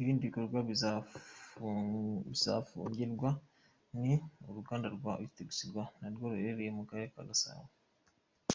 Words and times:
Ibindi 0.00 0.26
bikorwa 0.28 0.58
bizafungirwa 2.30 3.30
ni 4.00 4.14
uruganda 4.50 4.86
rwa 4.96 5.12
Utexirwa 5.26 5.84
na 5.98 6.06
rwo 6.12 6.24
ruherereye 6.30 6.70
mu 6.78 6.82
Karere 6.88 7.08
ka 7.14 7.22
Gasabo. 7.30 7.64